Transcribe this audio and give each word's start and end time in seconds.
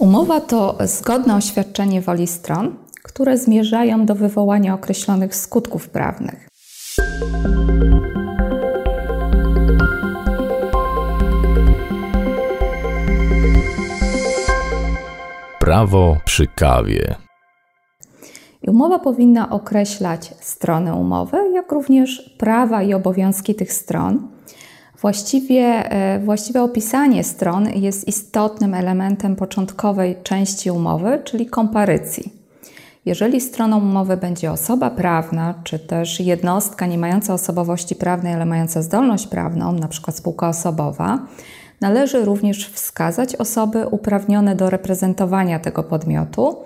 Umowa 0.00 0.40
to 0.40 0.78
zgodne 0.84 1.36
oświadczenie 1.36 2.00
woli 2.00 2.26
stron, 2.26 2.76
które 3.02 3.38
zmierzają 3.38 4.06
do 4.06 4.14
wywołania 4.14 4.74
określonych 4.74 5.34
skutków 5.36 5.88
prawnych. 5.88 6.48
Prawo 15.58 16.16
przy 16.24 16.46
kawie. 16.46 17.14
Umowa 18.66 18.98
powinna 18.98 19.50
określać 19.50 20.34
strony 20.40 20.94
umowy, 20.94 21.36
jak 21.54 21.72
również 21.72 22.34
prawa 22.38 22.82
i 22.82 22.94
obowiązki 22.94 23.54
tych 23.54 23.72
stron. 23.72 24.28
Właściwie, 25.00 25.64
e, 25.92 26.18
właściwe 26.18 26.62
opisanie 26.62 27.24
stron 27.24 27.68
jest 27.68 28.08
istotnym 28.08 28.74
elementem 28.74 29.36
początkowej 29.36 30.16
części 30.22 30.70
umowy, 30.70 31.20
czyli 31.24 31.46
komparycji. 31.46 32.32
Jeżeli 33.06 33.40
stroną 33.40 33.78
umowy 33.78 34.16
będzie 34.16 34.52
osoba 34.52 34.90
prawna, 34.90 35.54
czy 35.64 35.78
też 35.78 36.20
jednostka 36.20 36.86
nie 36.86 36.98
mająca 36.98 37.34
osobowości 37.34 37.94
prawnej, 37.94 38.34
ale 38.34 38.46
mająca 38.46 38.82
zdolność 38.82 39.26
prawną, 39.26 39.70
np. 39.70 40.12
spółka 40.12 40.48
osobowa, 40.48 41.26
należy 41.80 42.24
również 42.24 42.68
wskazać 42.68 43.36
osoby 43.36 43.86
uprawnione 43.86 44.56
do 44.56 44.70
reprezentowania 44.70 45.58
tego 45.58 45.82
podmiotu, 45.82 46.56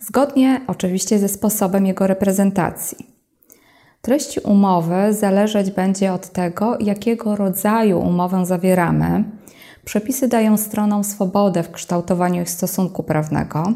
zgodnie 0.00 0.60
oczywiście 0.66 1.18
ze 1.18 1.28
sposobem 1.28 1.86
jego 1.86 2.06
reprezentacji. 2.06 3.13
Treść 4.04 4.40
umowy 4.44 5.12
zależeć 5.12 5.70
będzie 5.70 6.12
od 6.12 6.28
tego, 6.28 6.78
jakiego 6.80 7.36
rodzaju 7.36 8.00
umowę 8.00 8.46
zawieramy. 8.46 9.24
Przepisy 9.84 10.28
dają 10.28 10.56
stronom 10.56 11.04
swobodę 11.04 11.62
w 11.62 11.70
kształtowaniu 11.70 12.42
ich 12.42 12.50
stosunku 12.50 13.02
prawnego. 13.02 13.72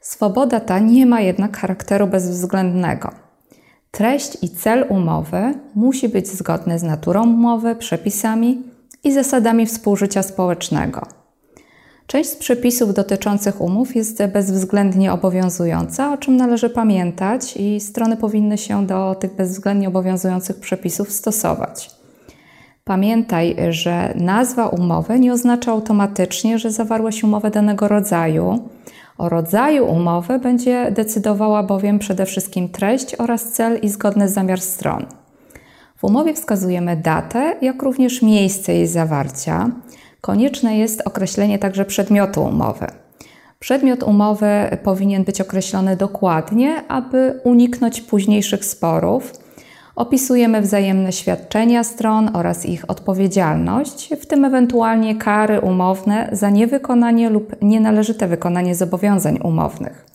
Swoboda 0.00 0.60
ta 0.60 0.78
nie 0.78 1.06
ma 1.06 1.20
jednak 1.20 1.56
charakteru 1.56 2.06
bezwzględnego. 2.06 3.10
Treść 3.90 4.38
i 4.42 4.50
cel 4.50 4.86
umowy 4.88 5.54
musi 5.74 6.08
być 6.08 6.28
zgodny 6.28 6.78
z 6.78 6.82
naturą 6.82 7.22
umowy, 7.22 7.76
przepisami 7.76 8.62
i 9.04 9.12
zasadami 9.12 9.66
współżycia 9.66 10.22
społecznego. 10.22 11.21
Część 12.06 12.30
z 12.30 12.36
przepisów 12.36 12.94
dotyczących 12.94 13.60
umów 13.60 13.96
jest 13.96 14.22
bezwzględnie 14.32 15.12
obowiązująca, 15.12 16.12
o 16.12 16.16
czym 16.16 16.36
należy 16.36 16.70
pamiętać 16.70 17.56
i 17.56 17.80
strony 17.80 18.16
powinny 18.16 18.58
się 18.58 18.86
do 18.86 19.14
tych 19.14 19.34
bezwzględnie 19.34 19.88
obowiązujących 19.88 20.60
przepisów 20.60 21.12
stosować. 21.12 21.90
Pamiętaj, 22.84 23.56
że 23.70 24.14
nazwa 24.16 24.66
umowy 24.68 25.20
nie 25.20 25.32
oznacza 25.32 25.72
automatycznie, 25.72 26.58
że 26.58 26.70
zawarłeś 26.70 27.24
umowę 27.24 27.50
danego 27.50 27.88
rodzaju. 27.88 28.68
O 29.18 29.28
rodzaju 29.28 29.86
umowy 29.86 30.38
będzie 30.38 30.90
decydowała 30.90 31.62
bowiem 31.62 31.98
przede 31.98 32.26
wszystkim 32.26 32.68
treść 32.68 33.14
oraz 33.14 33.52
cel 33.52 33.78
i 33.82 33.88
zgodny 33.88 34.28
zamiar 34.28 34.60
stron. 34.60 35.06
W 35.96 36.04
umowie 36.04 36.34
wskazujemy 36.34 36.96
datę, 36.96 37.56
jak 37.62 37.82
również 37.82 38.22
miejsce 38.22 38.74
jej 38.74 38.86
zawarcia. 38.86 39.70
Konieczne 40.22 40.78
jest 40.78 41.02
określenie 41.04 41.58
także 41.58 41.84
przedmiotu 41.84 42.42
umowy. 42.42 42.86
Przedmiot 43.58 44.02
umowy 44.02 44.76
powinien 44.82 45.24
być 45.24 45.40
określony 45.40 45.96
dokładnie, 45.96 46.82
aby 46.88 47.40
uniknąć 47.44 48.00
późniejszych 48.00 48.64
sporów. 48.64 49.32
Opisujemy 49.96 50.60
wzajemne 50.60 51.12
świadczenia 51.12 51.84
stron 51.84 52.36
oraz 52.36 52.66
ich 52.66 52.90
odpowiedzialność, 52.90 54.10
w 54.20 54.26
tym 54.26 54.44
ewentualnie 54.44 55.16
kary 55.16 55.60
umowne 55.60 56.28
za 56.32 56.50
niewykonanie 56.50 57.30
lub 57.30 57.62
nienależyte 57.62 58.28
wykonanie 58.28 58.74
zobowiązań 58.74 59.38
umownych. 59.42 60.06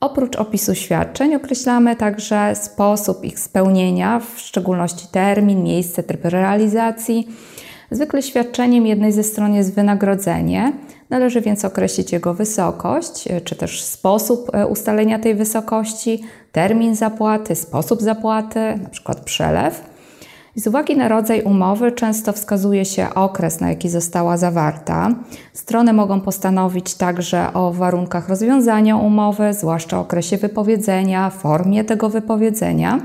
Oprócz 0.00 0.36
opisu 0.36 0.74
świadczeń 0.74 1.34
określamy 1.34 1.96
także 1.96 2.54
sposób 2.54 3.24
ich 3.24 3.40
spełnienia, 3.40 4.20
w 4.34 4.40
szczególności 4.40 5.06
termin, 5.12 5.62
miejsce, 5.62 6.02
tryb 6.02 6.24
realizacji 6.24 7.28
Zwykle 7.90 8.22
świadczeniem 8.22 8.86
jednej 8.86 9.12
ze 9.12 9.22
stron 9.22 9.54
jest 9.54 9.74
wynagrodzenie. 9.74 10.72
Należy 11.10 11.40
więc 11.40 11.64
określić 11.64 12.12
jego 12.12 12.34
wysokość, 12.34 13.28
e, 13.28 13.40
czy 13.40 13.56
też 13.56 13.82
sposób 13.82 14.50
e, 14.54 14.66
ustalenia 14.66 15.18
tej 15.18 15.34
wysokości, 15.34 16.22
termin 16.52 16.96
zapłaty, 16.96 17.54
sposób 17.54 18.02
zapłaty, 18.02 18.60
np. 18.60 19.14
przelew. 19.24 19.90
Z 20.56 20.66
uwagi 20.66 20.96
na 20.96 21.08
rodzaj 21.08 21.42
umowy 21.42 21.92
często 21.92 22.32
wskazuje 22.32 22.84
się 22.84 23.14
okres, 23.14 23.60
na 23.60 23.68
jaki 23.68 23.88
została 23.88 24.36
zawarta. 24.36 25.14
Strony 25.52 25.92
mogą 25.92 26.20
postanowić 26.20 26.94
także 26.94 27.52
o 27.52 27.72
warunkach 27.72 28.28
rozwiązania 28.28 28.96
umowy, 28.96 29.54
zwłaszcza 29.54 30.00
okresie 30.00 30.36
wypowiedzenia, 30.36 31.30
formie 31.30 31.84
tego 31.84 32.08
wypowiedzenia. 32.08 33.00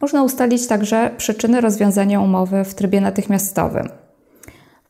Można 0.00 0.22
ustalić 0.22 0.66
także 0.66 1.10
przyczyny 1.16 1.60
rozwiązania 1.60 2.20
umowy 2.20 2.64
w 2.64 2.74
trybie 2.74 3.00
natychmiastowym. 3.00 3.99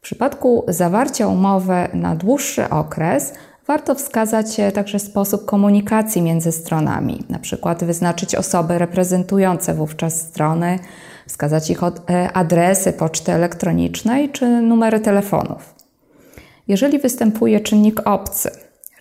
W 0.01 0.03
przypadku 0.03 0.65
zawarcia 0.69 1.29
umowy 1.29 1.89
na 1.95 2.17
dłuższy 2.17 2.69
okres 2.69 3.33
warto 3.67 3.95
wskazać 3.95 4.57
także 4.75 4.99
sposób 4.99 5.45
komunikacji 5.45 6.23
między 6.23 6.53
stronami, 6.53 7.25
na 7.29 7.39
przykład 7.39 7.85
wyznaczyć 7.85 8.35
osoby 8.35 8.79
reprezentujące 8.79 9.75
wówczas 9.75 10.21
strony, 10.21 10.79
wskazać 11.27 11.71
ich 11.71 11.81
e, 11.83 12.33
adresy 12.33 12.93
poczty 12.93 13.33
elektronicznej 13.33 14.29
czy 14.29 14.47
numery 14.47 15.01
telefonów. 15.01 15.75
Jeżeli 16.69 16.99
występuje 16.99 17.61
czynnik 17.61 18.07
obcy, 18.07 18.51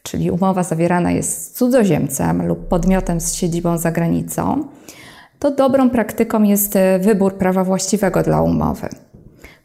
czyli 0.03 0.31
umowa 0.31 0.63
zawierana 0.63 1.11
jest 1.11 1.45
z 1.45 1.51
cudzoziemcem 1.51 2.47
lub 2.47 2.67
podmiotem 2.67 3.21
z 3.21 3.33
siedzibą 3.33 3.77
za 3.77 3.91
granicą, 3.91 4.67
to 5.39 5.51
dobrą 5.51 5.89
praktyką 5.89 6.43
jest 6.43 6.75
e, 6.75 6.99
wybór 6.99 7.37
prawa 7.37 7.63
właściwego 7.63 8.23
dla 8.23 8.41
umowy. 8.41 8.89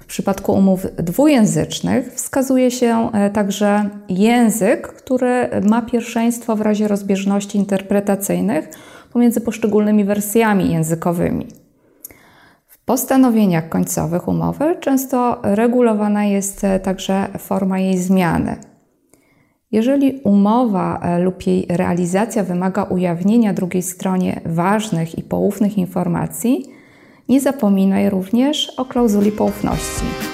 W 0.04 0.06
przypadku 0.06 0.52
umów 0.52 0.86
dwujęzycznych 0.96 2.12
wskazuje 2.14 2.70
się 2.70 3.10
e, 3.12 3.30
także 3.30 3.90
język, 4.08 4.88
który 4.88 5.48
ma 5.68 5.82
pierwszeństwo 5.82 6.56
w 6.56 6.60
razie 6.60 6.88
rozbieżności 6.88 7.58
interpretacyjnych 7.58 8.68
pomiędzy 9.12 9.40
poszczególnymi 9.40 10.04
wersjami 10.04 10.72
językowymi. 10.72 11.46
W 12.66 12.78
postanowieniach 12.84 13.68
końcowych 13.68 14.28
umowy 14.28 14.76
często 14.80 15.40
regulowana 15.42 16.24
jest 16.24 16.64
e, 16.64 16.80
także 16.80 17.28
forma 17.38 17.78
jej 17.78 17.98
zmiany. 17.98 18.56
Jeżeli 19.72 20.20
umowa 20.24 21.00
e, 21.02 21.18
lub 21.18 21.46
jej 21.46 21.66
realizacja 21.68 22.44
wymaga 22.44 22.82
ujawnienia 22.82 23.52
drugiej 23.52 23.82
stronie 23.82 24.40
ważnych 24.44 25.18
i 25.18 25.22
poufnych 25.22 25.78
informacji, 25.78 26.64
nie 27.28 27.40
zapominaj 27.40 28.10
również 28.10 28.72
o 28.76 28.84
klauzuli 28.84 29.32
poufności. 29.32 30.33